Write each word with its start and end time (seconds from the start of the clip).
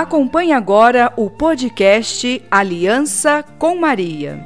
Acompanhe 0.00 0.54
agora 0.54 1.12
o 1.14 1.28
podcast 1.28 2.42
Aliança 2.50 3.44
com 3.58 3.76
Maria. 3.76 4.42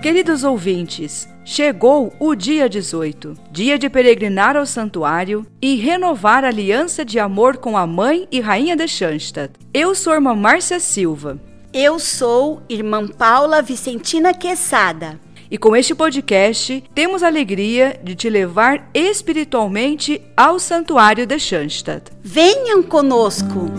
Queridos 0.00 0.44
ouvintes, 0.44 1.28
chegou 1.44 2.10
o 2.18 2.34
dia 2.34 2.66
18, 2.66 3.36
dia 3.50 3.78
de 3.78 3.90
peregrinar 3.90 4.56
ao 4.56 4.64
santuário 4.64 5.46
e 5.60 5.74
renovar 5.74 6.42
a 6.42 6.48
aliança 6.48 7.04
de 7.04 7.18
amor 7.18 7.58
com 7.58 7.76
a 7.76 7.86
mãe 7.86 8.26
e 8.32 8.40
rainha 8.40 8.74
de 8.74 8.88
Schanstatt. 8.88 9.52
Eu 9.74 9.94
sou 9.94 10.14
a 10.14 10.16
irmã 10.16 10.34
Márcia 10.34 10.80
Silva. 10.80 11.38
Eu 11.70 11.98
sou 11.98 12.62
irmã 12.66 13.06
Paula 13.06 13.60
Vicentina 13.60 14.32
Quesada. 14.32 15.20
E 15.50 15.58
com 15.58 15.76
este 15.76 15.94
podcast, 15.94 16.82
temos 16.94 17.22
a 17.22 17.26
alegria 17.26 18.00
de 18.02 18.14
te 18.14 18.30
levar 18.30 18.88
espiritualmente 18.94 20.20
ao 20.36 20.58
Santuário 20.58 21.26
de 21.26 21.38
Schanstatt. 21.38 22.10
Venham 22.22 22.82
conosco! 22.82 23.70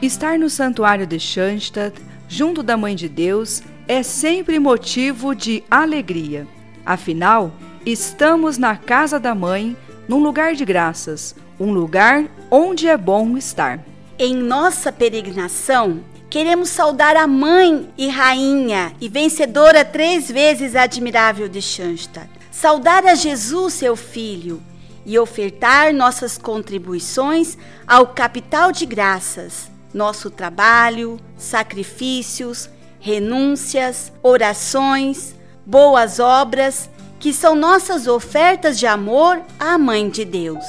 Estar 0.00 0.38
no 0.38 0.50
Santuário 0.50 1.06
de 1.06 1.20
Schanstatt, 1.20 1.96
junto 2.26 2.62
da 2.62 2.76
Mãe 2.76 2.96
de 2.96 3.08
Deus, 3.08 3.62
é 3.86 4.02
sempre 4.02 4.58
motivo 4.58 5.34
de 5.34 5.62
alegria. 5.70 6.46
Afinal, 6.84 7.52
estamos 7.86 8.58
na 8.58 8.76
casa 8.76 9.20
da 9.20 9.34
Mãe, 9.34 9.76
num 10.08 10.22
lugar 10.22 10.54
de 10.54 10.64
graças, 10.64 11.34
um 11.58 11.72
lugar 11.72 12.24
onde 12.50 12.88
é 12.88 12.96
bom 12.96 13.36
estar. 13.36 13.80
Em 14.18 14.34
nossa 14.34 14.92
peregrinação, 14.92 16.00
queremos 16.28 16.68
saudar 16.68 17.16
a 17.16 17.26
mãe 17.26 17.88
e 17.96 18.08
rainha 18.08 18.92
e 19.00 19.08
vencedora 19.08 19.84
três 19.84 20.30
vezes 20.30 20.76
admirável 20.76 21.48
de 21.48 21.62
Schanstatt. 21.62 22.28
Saudar 22.50 23.04
a 23.06 23.14
Jesus, 23.14 23.74
seu 23.74 23.96
filho, 23.96 24.62
e 25.04 25.18
ofertar 25.18 25.92
nossas 25.92 26.38
contribuições 26.38 27.56
ao 27.86 28.06
capital 28.08 28.70
de 28.70 28.86
graças, 28.86 29.70
nosso 29.92 30.30
trabalho, 30.30 31.18
sacrifícios, 31.36 32.70
renúncias, 33.00 34.12
orações, 34.22 35.34
boas 35.66 36.20
obras 36.20 36.88
que 37.22 37.32
são 37.32 37.54
nossas 37.54 38.08
ofertas 38.08 38.76
de 38.76 38.84
amor 38.84 39.40
à 39.56 39.78
Mãe 39.78 40.10
de 40.10 40.24
Deus. 40.24 40.64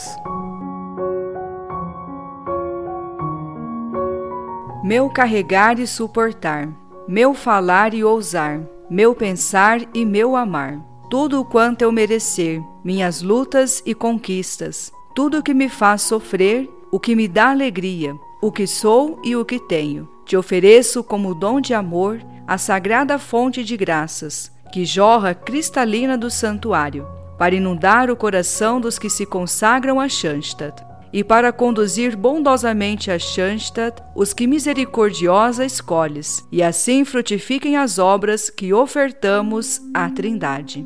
Meu 4.83 5.09
carregar 5.09 5.79
e 5.79 5.87
suportar, 5.87 6.69
meu 7.07 7.33
falar 7.33 7.95
e 7.95 8.03
ousar, 8.03 8.61
meu 8.87 9.15
pensar 9.15 9.81
e 9.95 10.05
meu 10.05 10.35
amar, 10.35 10.79
tudo 11.09 11.43
quanto 11.43 11.81
eu 11.81 11.91
merecer, 11.91 12.61
minhas 12.83 13.23
lutas 13.23 13.81
e 13.83 13.95
conquistas, 13.95 14.91
tudo 15.15 15.41
que 15.41 15.55
me 15.55 15.67
faz 15.67 16.03
sofrer, 16.03 16.69
o 16.91 16.99
que 16.99 17.15
me 17.15 17.27
dá 17.27 17.49
alegria, 17.49 18.13
o 18.39 18.51
que 18.51 18.67
sou 18.67 19.19
e 19.23 19.35
o 19.35 19.43
que 19.43 19.57
tenho. 19.59 20.07
Te 20.23 20.37
ofereço 20.37 21.03
como 21.03 21.33
dom 21.33 21.59
de 21.59 21.73
amor 21.73 22.21
a 22.45 22.59
sagrada 22.59 23.17
fonte 23.17 23.63
de 23.63 23.75
graças 23.75 24.52
que 24.73 24.85
jorra 24.85 25.35
cristalina 25.35 26.17
do 26.17 26.31
santuário, 26.31 27.07
para 27.37 27.53
inundar 27.53 28.09
o 28.09 28.15
coração 28.15 28.81
dos 28.81 28.97
que 28.97 29.07
se 29.07 29.23
consagram 29.23 29.99
a 29.99 30.09
Schanstatt, 30.09 30.83
e 31.13 31.23
para 31.23 31.53
conduzir 31.53 32.17
bondosamente 32.17 33.11
a 33.11 33.19
Schanstatt 33.19 34.01
os 34.15 34.33
que 34.33 34.47
misericordiosa 34.47 35.63
escolhes, 35.63 36.43
e 36.51 36.63
assim 36.63 37.05
frutifiquem 37.05 37.77
as 37.77 37.99
obras 37.99 38.49
que 38.49 38.73
ofertamos 38.73 39.79
à 39.93 40.09
Trindade. 40.09 40.83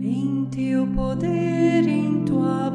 Em 0.00 0.48
teu 0.50 0.86
poder, 0.86 1.86
em 1.86 2.24
tua 2.24 2.70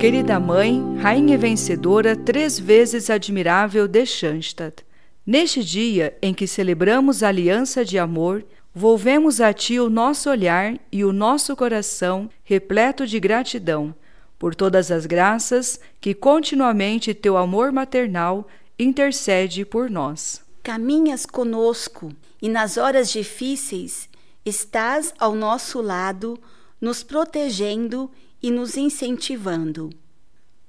Querida 0.00 0.40
mãe, 0.40 0.96
rainha 0.96 1.36
vencedora, 1.36 2.16
três 2.16 2.58
vezes 2.58 3.10
admirável 3.10 3.86
de 3.86 4.06
Schanstatt, 4.06 4.82
neste 5.26 5.62
dia 5.62 6.16
em 6.22 6.32
que 6.32 6.46
celebramos 6.46 7.22
a 7.22 7.28
aliança 7.28 7.84
de 7.84 7.98
amor, 7.98 8.42
volvemos 8.74 9.42
a 9.42 9.52
ti 9.52 9.78
o 9.78 9.90
nosso 9.90 10.30
olhar 10.30 10.74
e 10.90 11.04
o 11.04 11.12
nosso 11.12 11.54
coração 11.54 12.30
repleto 12.42 13.06
de 13.06 13.20
gratidão 13.20 13.94
por 14.38 14.54
todas 14.54 14.90
as 14.90 15.04
graças 15.04 15.78
que 16.00 16.14
continuamente 16.14 17.12
teu 17.12 17.36
amor 17.36 17.70
maternal 17.70 18.48
intercede 18.78 19.66
por 19.66 19.90
nós. 19.90 20.40
Caminhas 20.62 21.26
conosco 21.26 22.10
e 22.40 22.48
nas 22.48 22.78
horas 22.78 23.12
difíceis 23.12 24.08
estás 24.46 25.12
ao 25.18 25.34
nosso 25.34 25.82
lado, 25.82 26.40
nos 26.80 27.02
protegendo 27.02 28.10
e 28.42 28.50
nos 28.50 28.76
incentivando. 28.76 29.90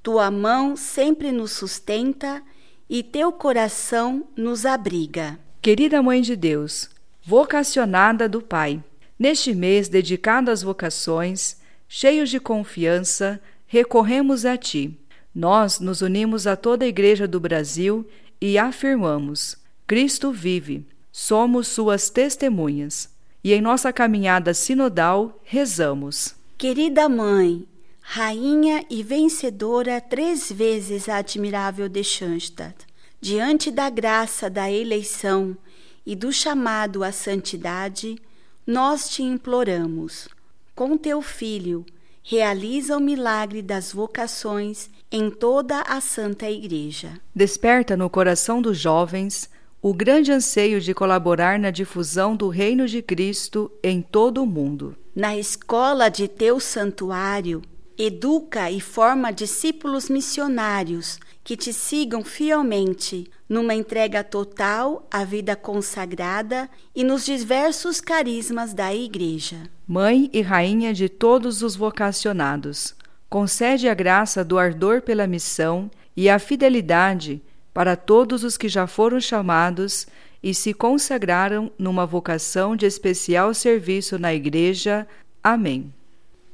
Tua 0.03 0.31
mão 0.31 0.75
sempre 0.75 1.31
nos 1.31 1.51
sustenta 1.51 2.41
e 2.89 3.03
teu 3.03 3.31
coração 3.31 4.27
nos 4.35 4.65
abriga. 4.65 5.39
Querida 5.61 6.01
Mãe 6.01 6.21
de 6.21 6.35
Deus, 6.35 6.89
vocacionada 7.23 8.27
do 8.27 8.41
Pai, 8.41 8.83
neste 9.17 9.53
mês 9.53 9.87
dedicado 9.87 10.49
às 10.49 10.63
vocações, 10.63 11.57
cheios 11.87 12.29
de 12.29 12.39
confiança, 12.39 13.39
recorremos 13.67 14.43
a 14.45 14.57
Ti. 14.57 14.97
Nós 15.33 15.79
nos 15.79 16.01
unimos 16.01 16.47
a 16.47 16.55
toda 16.55 16.83
a 16.83 16.87
Igreja 16.87 17.27
do 17.27 17.39
Brasil 17.39 18.05
e 18.41 18.57
afirmamos: 18.57 19.55
Cristo 19.85 20.31
vive, 20.31 20.85
somos 21.11 21.67
Suas 21.67 22.09
testemunhas. 22.09 23.09
E 23.43 23.53
em 23.53 23.61
nossa 23.61 23.91
caminhada 23.93 24.53
sinodal, 24.53 25.39
rezamos. 25.43 26.35
Querida 26.61 27.09
Mãe, 27.09 27.67
Rainha 28.01 28.85
e 28.87 29.01
vencedora 29.01 29.99
três 29.99 30.51
vezes 30.51 31.09
admirável 31.09 31.89
de 31.89 32.03
Schanstatt, 32.03 32.85
diante 33.19 33.71
da 33.71 33.89
graça 33.89 34.47
da 34.47 34.71
eleição 34.71 35.57
e 36.05 36.15
do 36.15 36.31
chamado 36.31 37.03
à 37.03 37.11
santidade, 37.11 38.15
nós 38.63 39.09
te 39.09 39.23
imploramos, 39.23 40.29
com 40.75 40.95
teu 40.95 41.19
Filho, 41.23 41.83
realiza 42.21 42.95
o 42.95 42.99
milagre 42.99 43.63
das 43.63 43.91
vocações 43.91 44.87
em 45.11 45.31
toda 45.31 45.81
a 45.81 45.99
Santa 45.99 46.47
Igreja. 46.47 47.19
Desperta 47.35 47.97
no 47.97 48.07
coração 48.07 48.61
dos 48.61 48.77
jovens 48.77 49.49
o 49.81 49.93
grande 49.95 50.31
anseio 50.31 50.79
de 50.79 50.93
colaborar 50.93 51.57
na 51.57 51.71
difusão 51.71 52.35
do 52.35 52.49
reino 52.49 52.87
de 52.87 53.01
Cristo 53.01 53.71
em 53.81 53.99
todo 54.01 54.43
o 54.43 54.45
mundo. 54.45 54.95
Na 55.15 55.35
escola 55.35 56.07
de 56.07 56.27
teu 56.27 56.59
santuário, 56.59 57.63
educa 57.97 58.69
e 58.69 58.79
forma 58.79 59.31
discípulos 59.31 60.07
missionários 60.07 61.19
que 61.43 61.57
te 61.57 61.73
sigam 61.73 62.23
fielmente 62.23 63.29
numa 63.49 63.73
entrega 63.73 64.23
total 64.23 65.07
à 65.09 65.23
vida 65.23 65.55
consagrada 65.55 66.69
e 66.95 67.03
nos 67.03 67.25
diversos 67.25 67.99
carismas 67.99 68.73
da 68.73 68.93
Igreja. 68.93 69.57
Mãe 69.87 70.29
e 70.31 70.41
Rainha 70.41 70.93
de 70.93 71.09
todos 71.09 71.63
os 71.63 71.75
vocacionados, 71.75 72.95
concede 73.27 73.89
a 73.89 73.95
graça 73.95 74.45
do 74.45 74.59
ardor 74.59 75.01
pela 75.01 75.25
missão 75.25 75.89
e 76.15 76.29
a 76.29 76.37
fidelidade 76.37 77.41
para 77.73 77.95
todos 77.95 78.43
os 78.43 78.57
que 78.57 78.67
já 78.67 78.87
foram 78.87 79.19
chamados 79.19 80.07
e 80.43 80.53
se 80.53 80.73
consagraram 80.73 81.71
numa 81.77 82.05
vocação 82.05 82.75
de 82.75 82.85
especial 82.85 83.53
serviço 83.53 84.17
na 84.17 84.33
Igreja. 84.33 85.07
Amém. 85.43 85.93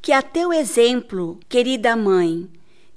Que 0.02 0.12
a 0.12 0.22
teu 0.22 0.54
exemplo, 0.54 1.40
querida 1.50 1.96
mãe, 1.96 2.50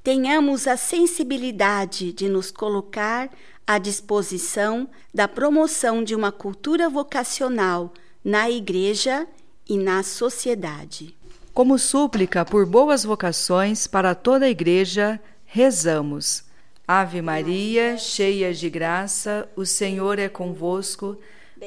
tenhamos 0.03 0.67
a 0.67 0.77
sensibilidade 0.77 2.13
de 2.13 2.29
nos 2.29 2.51
colocar 2.51 3.31
à 3.67 3.79
disposição 3.79 4.89
da 5.15 5.29
promoção 5.29 6.03
de 6.03 6.15
uma 6.15 6.33
cultura 6.33 6.89
vocacional 6.89 7.93
na 8.25 8.51
Igreja 8.51 9.27
e 9.69 9.79
na 9.79 10.03
sociedade. 10.03 11.15
Como 11.55 11.79
súplica 11.79 12.45
por 12.45 12.67
boas 12.67 13.05
vocações 13.05 13.87
para 13.87 14.15
toda 14.15 14.47
a 14.47 14.51
Igreja, 14.51 15.21
rezamos. 15.45 16.45
Ave 16.93 17.23
Maria, 17.23 17.97
cheia 17.97 18.53
de 18.53 18.69
graça, 18.69 19.49
o 19.55 19.65
Senhor 19.65 20.19
é 20.19 20.29
convosco. 20.29 21.17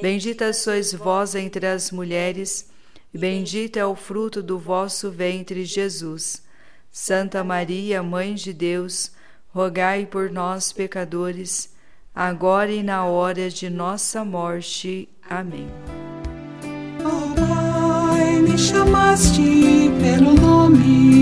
Bendita 0.02 0.52
sois 0.52 0.94
vós 0.94 1.34
entre 1.34 1.66
as 1.66 1.92
mulheres, 1.92 2.70
e 3.14 3.18
bendito 3.18 3.78
é 3.78 3.86
o 3.86 3.96
fruto 3.96 4.44
do 4.44 4.60
vosso 4.60 5.10
ventre, 5.10 5.64
Jesus. 5.64 6.44
Santa 6.92 7.42
Maria, 7.42 8.04
Mãe 8.04 8.34
de 8.34 8.52
Deus, 8.52 9.14
rogai 9.54 10.06
por 10.06 10.30
nós, 10.30 10.74
pecadores, 10.74 11.74
agora 12.14 12.74
e 12.74 12.84
na 12.84 13.06
hora 13.06 13.50
de 13.50 13.70
nossa 13.70 14.26
morte. 14.26 15.08
Amém. 15.30 15.70
Oh, 17.00 17.34
Pai, 17.34 18.42
me 18.42 18.58
chamaste 18.58 19.90
pelo 20.02 20.34
nome 20.34 21.14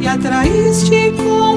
e 0.00 0.06
atraíste 0.06 1.10
com 1.16 1.49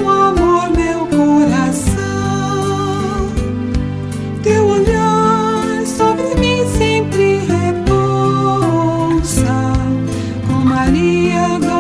Maria 10.86 11.73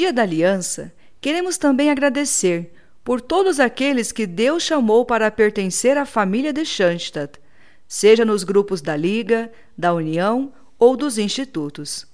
Dia 0.00 0.14
da 0.14 0.22
Aliança, 0.22 0.94
queremos 1.20 1.58
também 1.58 1.90
agradecer 1.90 2.72
por 3.04 3.20
todos 3.20 3.60
aqueles 3.60 4.10
que 4.10 4.26
Deus 4.26 4.62
chamou 4.62 5.04
para 5.04 5.30
pertencer 5.30 5.98
à 5.98 6.06
família 6.06 6.54
de 6.54 6.64
Schanstatt, 6.64 7.38
seja 7.86 8.24
nos 8.24 8.42
grupos 8.42 8.80
da 8.80 8.96
Liga, 8.96 9.52
da 9.76 9.92
União 9.92 10.54
ou 10.78 10.96
dos 10.96 11.18
institutos. 11.18 12.06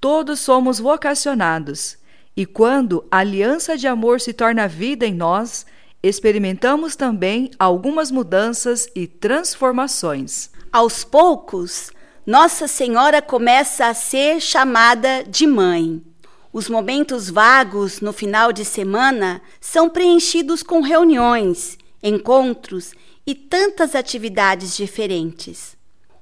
Todos 0.00 0.40
somos 0.40 0.80
vocacionados, 0.80 1.96
e 2.36 2.44
quando 2.44 3.06
a 3.08 3.18
aliança 3.18 3.78
de 3.78 3.86
amor 3.86 4.20
se 4.20 4.32
torna 4.32 4.66
vida 4.66 5.06
em 5.06 5.14
nós, 5.14 5.64
experimentamos 6.02 6.96
também 6.96 7.52
algumas 7.60 8.10
mudanças 8.10 8.88
e 8.92 9.06
transformações. 9.06 10.50
Aos 10.72 11.04
poucos, 11.04 11.92
Nossa 12.26 12.66
Senhora 12.66 13.22
começa 13.22 13.86
a 13.86 13.94
ser 13.94 14.40
chamada 14.40 15.22
de 15.22 15.46
mãe. 15.46 16.09
Os 16.52 16.68
momentos 16.68 17.30
vagos 17.30 18.00
no 18.00 18.12
final 18.12 18.52
de 18.52 18.64
semana 18.64 19.40
são 19.60 19.88
preenchidos 19.88 20.64
com 20.64 20.80
reuniões, 20.80 21.78
encontros 22.02 22.92
e 23.24 23.36
tantas 23.36 23.94
atividades 23.94 24.76
diferentes. 24.76 25.76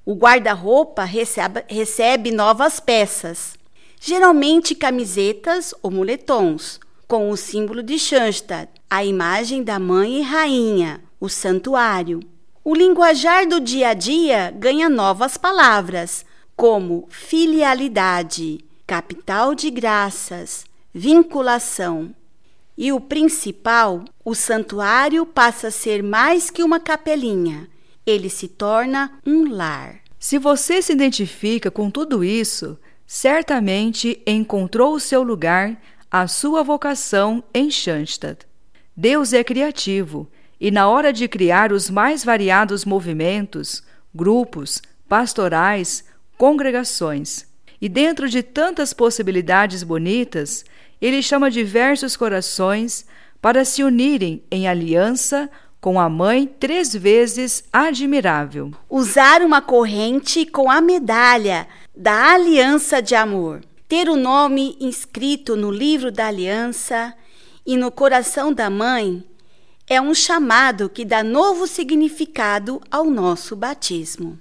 O 0.04 0.14
guarda-roupa 0.14 1.04
recebe, 1.04 1.64
recebe 1.66 2.30
novas 2.30 2.78
peças, 2.78 3.56
geralmente 3.98 4.74
camisetas 4.74 5.74
ou 5.82 5.90
moletons, 5.90 6.78
com 7.06 7.30
o 7.30 7.36
símbolo 7.36 7.82
de 7.82 7.98
Schanstatt, 7.98 8.70
a 8.90 9.02
imagem 9.02 9.62
da 9.62 9.78
mãe 9.78 10.18
e 10.18 10.22
rainha, 10.22 11.00
o 11.18 11.30
santuário. 11.30 12.20
O 12.62 12.74
linguajar 12.74 13.46
do 13.46 13.58
dia 13.58 13.88
a 13.88 13.94
dia 13.94 14.52
ganha 14.54 14.90
novas 14.90 15.38
palavras, 15.38 16.22
como 16.54 17.06
filialidade, 17.08 18.62
capital 18.88 19.54
de 19.54 19.70
graças, 19.70 20.64
vinculação. 20.94 22.14
E 22.74 22.90
o 22.90 22.98
principal, 22.98 24.02
o 24.24 24.34
santuário 24.34 25.26
passa 25.26 25.68
a 25.68 25.70
ser 25.70 26.02
mais 26.02 26.48
que 26.48 26.62
uma 26.62 26.80
capelinha, 26.80 27.68
ele 28.06 28.30
se 28.30 28.48
torna 28.48 29.12
um 29.26 29.54
lar. 29.54 30.00
Se 30.18 30.38
você 30.38 30.80
se 30.80 30.94
identifica 30.94 31.70
com 31.70 31.90
tudo 31.90 32.24
isso, 32.24 32.78
certamente 33.06 34.22
encontrou 34.26 34.94
o 34.94 35.00
seu 35.00 35.22
lugar, 35.22 35.78
a 36.10 36.26
sua 36.26 36.62
vocação 36.62 37.44
em 37.52 37.70
Schanstatt. 37.70 38.46
Deus 38.96 39.34
é 39.34 39.44
criativo 39.44 40.30
e, 40.58 40.70
na 40.70 40.88
hora 40.88 41.12
de 41.12 41.28
criar 41.28 41.72
os 41.72 41.90
mais 41.90 42.24
variados 42.24 42.86
movimentos, 42.86 43.82
grupos, 44.14 44.80
pastorais, 45.06 46.04
congregações, 46.38 47.47
e 47.80 47.88
dentro 47.88 48.28
de 48.28 48.42
tantas 48.42 48.92
possibilidades 48.92 49.82
bonitas, 49.82 50.64
ele 51.00 51.22
chama 51.22 51.50
diversos 51.50 52.16
corações 52.16 53.06
para 53.40 53.64
se 53.64 53.82
unirem 53.82 54.42
em 54.50 54.66
aliança 54.66 55.48
com 55.80 56.00
a 56.00 56.08
mãe 56.08 56.46
três 56.46 56.92
vezes 56.94 57.64
admirável. 57.72 58.72
Usar 58.90 59.42
uma 59.42 59.62
corrente 59.62 60.44
com 60.44 60.70
a 60.70 60.80
medalha 60.80 61.68
da 61.96 62.32
aliança 62.32 63.00
de 63.00 63.14
amor. 63.14 63.62
Ter 63.86 64.08
o 64.08 64.16
nome 64.16 64.76
inscrito 64.80 65.56
no 65.56 65.70
livro 65.70 66.10
da 66.10 66.26
aliança 66.26 67.14
e 67.64 67.76
no 67.76 67.90
coração 67.90 68.52
da 68.52 68.68
mãe 68.68 69.24
é 69.86 70.00
um 70.00 70.12
chamado 70.12 70.88
que 70.88 71.04
dá 71.04 71.22
novo 71.22 71.66
significado 71.66 72.80
ao 72.90 73.06
nosso 73.06 73.56
batismo. 73.56 74.38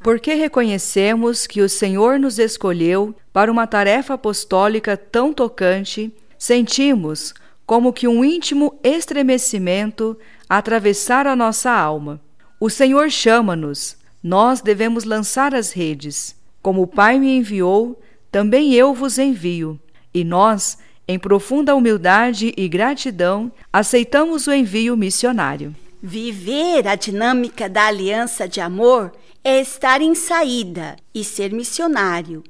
Porque 0.00 0.34
reconhecemos 0.34 1.46
que 1.46 1.60
o 1.60 1.68
Senhor 1.68 2.18
nos 2.18 2.38
escolheu 2.38 3.14
para 3.32 3.50
uma 3.50 3.66
tarefa 3.66 4.14
apostólica 4.14 4.96
tão 4.96 5.32
tocante, 5.32 6.12
sentimos 6.38 7.34
como 7.66 7.92
que 7.92 8.08
um 8.08 8.24
íntimo 8.24 8.78
estremecimento 8.82 10.16
atravessar 10.48 11.26
a 11.26 11.36
nossa 11.36 11.70
alma. 11.70 12.20
O 12.58 12.70
Senhor 12.70 13.10
chama-nos, 13.10 13.96
nós 14.22 14.60
devemos 14.60 15.04
lançar 15.04 15.54
as 15.54 15.72
redes. 15.72 16.34
Como 16.62 16.82
o 16.82 16.86
Pai 16.86 17.18
me 17.18 17.36
enviou, 17.36 18.00
também 18.32 18.72
eu 18.74 18.94
vos 18.94 19.18
envio. 19.18 19.78
E 20.14 20.24
nós, 20.24 20.78
em 21.06 21.18
profunda 21.18 21.74
humildade 21.74 22.52
e 22.56 22.68
gratidão, 22.68 23.52
aceitamos 23.72 24.46
o 24.46 24.52
envio 24.52 24.96
missionário. 24.96 25.74
Viver 26.02 26.86
a 26.86 26.94
dinâmica 26.94 27.68
da 27.68 27.86
aliança 27.86 28.48
de 28.48 28.60
amor 28.60 29.12
é 29.42 29.60
estar 29.60 30.00
em 30.00 30.14
saída 30.14 30.96
e 31.14 31.24
ser 31.24 31.52
missionário. 31.52 32.42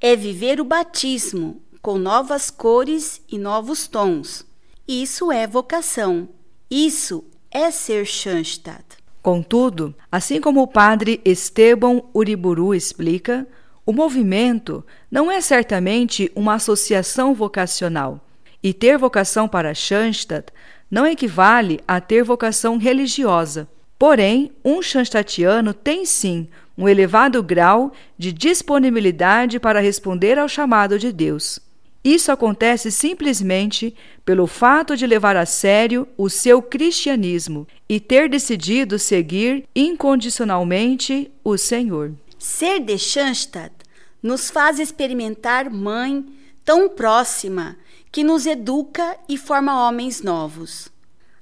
É 0.00 0.16
viver 0.16 0.60
o 0.60 0.64
batismo 0.64 1.62
com 1.80 1.98
novas 1.98 2.50
cores 2.50 3.20
e 3.28 3.38
novos 3.38 3.86
tons. 3.86 4.44
Isso 4.86 5.30
é 5.30 5.46
vocação. 5.46 6.28
Isso 6.70 7.24
é 7.50 7.70
ser 7.70 8.06
Schanstatt. 8.06 8.84
Contudo, 9.20 9.94
assim 10.10 10.40
como 10.40 10.62
o 10.62 10.66
padre 10.66 11.20
Esteban 11.24 12.02
Uriburu 12.12 12.74
explica, 12.74 13.46
o 13.86 13.92
movimento 13.92 14.84
não 15.10 15.30
é 15.30 15.40
certamente 15.40 16.30
uma 16.34 16.54
associação 16.54 17.34
vocacional. 17.34 18.26
E 18.62 18.72
ter 18.72 18.96
vocação 18.96 19.48
para 19.48 19.74
Schanstatt 19.74 20.52
não 20.90 21.06
equivale 21.06 21.80
a 21.86 22.00
ter 22.00 22.22
vocação 22.22 22.76
religiosa. 22.76 23.68
Porém, 24.02 24.50
um 24.64 24.82
Schanstattiano 24.82 25.72
tem 25.72 26.04
sim 26.04 26.48
um 26.76 26.88
elevado 26.88 27.40
grau 27.40 27.92
de 28.18 28.32
disponibilidade 28.32 29.60
para 29.60 29.78
responder 29.78 30.40
ao 30.40 30.48
chamado 30.48 30.98
de 30.98 31.12
Deus. 31.12 31.60
Isso 32.02 32.32
acontece 32.32 32.90
simplesmente 32.90 33.94
pelo 34.24 34.48
fato 34.48 34.96
de 34.96 35.06
levar 35.06 35.36
a 35.36 35.46
sério 35.46 36.08
o 36.18 36.28
seu 36.28 36.60
cristianismo 36.60 37.64
e 37.88 38.00
ter 38.00 38.28
decidido 38.28 38.98
seguir 38.98 39.68
incondicionalmente 39.72 41.30
o 41.44 41.56
Senhor. 41.56 42.12
Ser 42.40 42.80
de 42.80 42.98
Schanstatt 42.98 43.72
nos 44.20 44.50
faz 44.50 44.80
experimentar 44.80 45.70
mãe 45.70 46.26
tão 46.64 46.88
próxima 46.88 47.76
que 48.10 48.24
nos 48.24 48.46
educa 48.46 49.16
e 49.28 49.38
forma 49.38 49.86
homens 49.86 50.22
novos. 50.22 50.90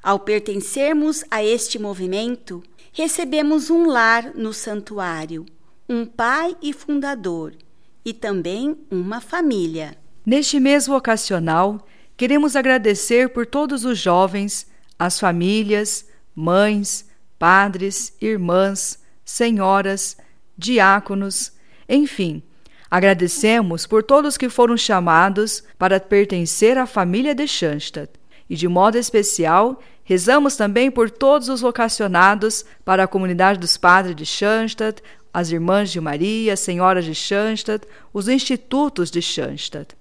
Ao 0.02 0.19
pertencermos 0.19 1.23
a 1.30 1.45
este 1.45 1.78
movimento, 1.78 2.62
recebemos 2.90 3.69
um 3.69 3.87
lar 3.87 4.33
no 4.35 4.52
santuário, 4.52 5.45
um 5.87 6.07
pai 6.07 6.57
e 6.62 6.73
fundador, 6.73 7.54
e 8.02 8.14
também 8.14 8.78
uma 8.90 9.21
família. 9.21 9.97
Neste 10.25 10.59
mês 10.59 10.87
vocacional, 10.87 11.87
queremos 12.16 12.57
agradecer 12.57 13.28
por 13.28 13.45
todos 13.45 13.85
os 13.85 13.99
jovens, 13.99 14.66
as 14.99 15.21
famílias, 15.21 16.07
mães, 16.35 17.07
padres, 17.38 18.14
irmãs, 18.23 18.99
senhoras, 19.23 20.16
diáconos, 20.57 21.52
enfim, 21.87 22.42
agradecemos 22.90 23.87
por 23.87 24.02
todos 24.02 24.38
que 24.38 24.49
foram 24.49 24.76
chamados 24.76 25.62
para 25.78 26.00
pertencer 26.00 26.78
à 26.78 26.87
família 26.87 27.35
de 27.35 27.47
Schanstatt. 27.47 28.19
E 28.50 28.57
de 28.57 28.66
modo 28.66 28.99
especial, 28.99 29.80
rezamos 30.02 30.57
também 30.57 30.90
por 30.90 31.09
todos 31.09 31.49
os 31.49 31.61
vocacionados 31.61 32.64
para 32.85 33.04
a 33.04 33.07
comunidade 33.07 33.61
dos 33.61 33.76
padres 33.76 34.16
de 34.16 34.26
Schanstatt, 34.26 35.00
as 35.33 35.52
irmãs 35.52 35.88
de 35.88 36.00
Maria, 36.00 36.57
senhoras 36.57 37.04
de 37.04 37.14
Schanstatt, 37.14 37.87
os 38.12 38.26
institutos 38.26 39.09
de 39.09 39.23
Schanstatt. 39.23 39.95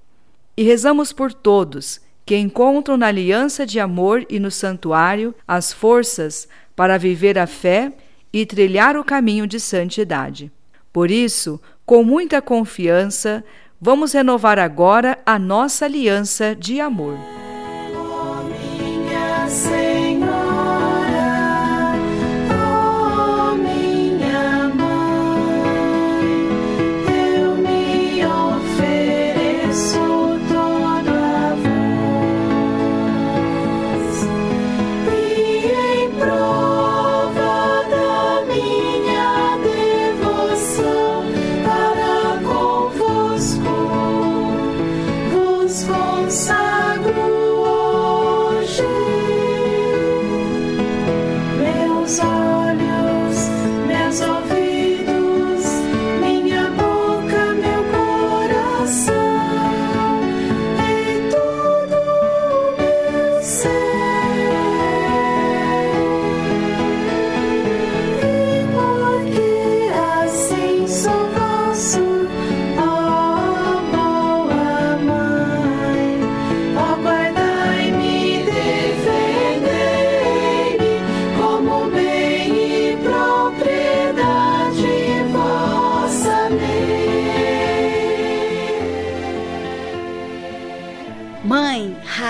E 0.57 0.63
rezamos 0.63 1.13
por 1.13 1.31
todos 1.31 2.01
que 2.25 2.35
encontram 2.35 2.97
na 2.97 3.07
aliança 3.07 3.67
de 3.67 3.79
amor 3.79 4.25
e 4.27 4.39
no 4.39 4.49
santuário 4.49 5.33
as 5.47 5.71
forças 5.71 6.47
para 6.75 6.97
viver 6.97 7.37
a 7.37 7.45
fé 7.45 7.93
e 8.33 8.47
trilhar 8.47 8.97
o 8.97 9.03
caminho 9.03 9.45
de 9.45 9.59
santidade. 9.59 10.51
Por 10.91 11.11
isso, 11.11 11.61
com 11.85 12.03
muita 12.03 12.41
confiança, 12.41 13.43
vamos 13.79 14.13
renovar 14.13 14.57
agora 14.57 15.19
a 15.23 15.37
nossa 15.37 15.85
aliança 15.85 16.55
de 16.55 16.79
amor. 16.79 17.17
say 19.49 19.88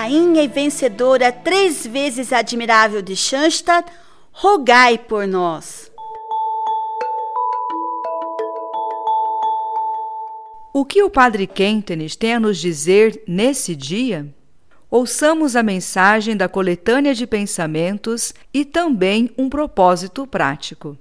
rainha 0.00 0.42
e 0.42 0.48
vencedora, 0.48 1.30
três 1.30 1.86
vezes 1.86 2.32
admirável 2.32 3.02
de 3.02 3.14
Schanstatt, 3.14 3.92
rogai 4.32 4.96
por 4.96 5.26
nós. 5.26 5.92
O 10.72 10.86
que 10.86 11.02
o 11.02 11.10
Padre 11.10 11.46
Kentenis 11.46 12.16
tem 12.16 12.32
a 12.32 12.40
nos 12.40 12.56
dizer 12.56 13.22
nesse 13.28 13.76
dia? 13.76 14.26
Ouçamos 14.90 15.54
a 15.54 15.62
mensagem 15.62 16.34
da 16.34 16.48
coletânea 16.48 17.14
de 17.14 17.26
pensamentos 17.26 18.32
e 18.54 18.64
também 18.64 19.30
um 19.36 19.50
propósito 19.50 20.26
prático. 20.26 20.96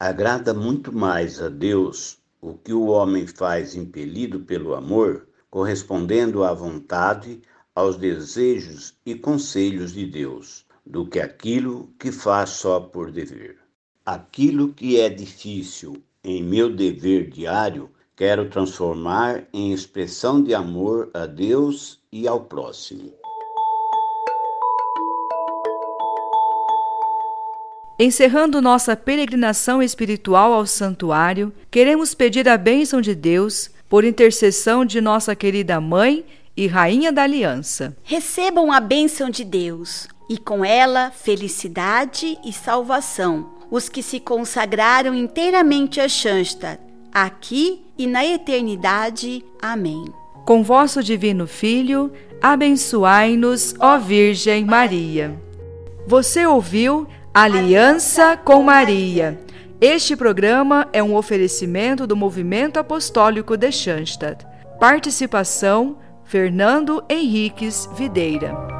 Agrada 0.00 0.52
muito 0.52 0.92
mais 0.92 1.40
a 1.40 1.48
Deus 1.48 2.18
o 2.40 2.54
que 2.54 2.72
o 2.72 2.86
homem 2.86 3.28
faz 3.28 3.76
impelido 3.76 4.40
pelo 4.40 4.74
amor, 4.74 5.28
correspondendo 5.48 6.42
à 6.42 6.52
vontade, 6.52 7.40
aos 7.78 7.96
desejos 7.96 8.92
e 9.06 9.14
conselhos 9.14 9.92
de 9.92 10.04
Deus, 10.04 10.66
do 10.84 11.06
que 11.06 11.20
aquilo 11.20 11.88
que 11.96 12.10
faz 12.10 12.50
só 12.50 12.80
por 12.80 13.12
dever. 13.12 13.56
Aquilo 14.04 14.72
que 14.74 14.98
é 14.98 15.08
difícil 15.08 16.02
em 16.24 16.42
meu 16.42 16.74
dever 16.74 17.30
diário, 17.30 17.88
quero 18.16 18.50
transformar 18.50 19.44
em 19.52 19.72
expressão 19.72 20.42
de 20.42 20.52
amor 20.54 21.08
a 21.14 21.24
Deus 21.24 22.00
e 22.10 22.26
ao 22.26 22.40
próximo. 22.40 23.12
Encerrando 27.96 28.60
nossa 28.60 28.96
peregrinação 28.96 29.80
espiritual 29.80 30.52
ao 30.52 30.66
santuário, 30.66 31.52
queremos 31.70 32.12
pedir 32.12 32.48
a 32.48 32.58
bênção 32.58 33.00
de 33.00 33.14
Deus 33.14 33.70
por 33.88 34.04
intercessão 34.04 34.84
de 34.84 35.00
nossa 35.00 35.36
querida 35.36 35.80
mãe 35.80 36.24
e 36.58 36.66
Rainha 36.66 37.12
da 37.12 37.22
Aliança. 37.22 37.96
Recebam 38.02 38.72
a 38.72 38.80
bênção 38.80 39.30
de 39.30 39.44
Deus 39.44 40.08
e 40.28 40.36
com 40.36 40.64
ela 40.64 41.12
felicidade 41.12 42.36
e 42.44 42.52
salvação. 42.52 43.48
Os 43.70 43.88
que 43.88 44.02
se 44.02 44.18
consagraram 44.18 45.14
inteiramente 45.14 46.00
a 46.00 46.08
Schanstatt, 46.08 46.80
aqui 47.12 47.86
e 47.96 48.08
na 48.08 48.26
eternidade. 48.26 49.44
Amém. 49.62 50.04
Com 50.44 50.64
vosso 50.64 51.00
divino 51.00 51.46
Filho, 51.46 52.12
abençoai-nos, 52.42 53.76
ó 53.78 53.96
Virgem 53.96 54.64
Maria. 54.64 55.40
Você 56.08 56.44
ouviu 56.44 57.06
Aliança 57.32 58.36
com 58.36 58.64
Maria. 58.64 59.38
Este 59.80 60.16
programa 60.16 60.88
é 60.92 61.00
um 61.00 61.14
oferecimento 61.14 62.04
do 62.04 62.16
Movimento 62.16 62.78
Apostólico 62.78 63.56
de 63.56 63.70
Schanstatt. 63.70 64.44
Participação 64.80 65.98
Fernando 66.28 67.02
Henriques 67.08 67.88
Videira. 67.96 68.77